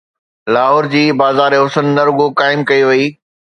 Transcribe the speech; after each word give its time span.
لاهور 0.55 0.87
جي 0.93 1.01
بازار 1.19 1.57
حسن 1.59 1.93
نه 1.99 2.09
رڳو 2.09 2.25
قائم 2.43 2.59
ڪئي 2.73 2.81
وئي. 2.89 3.05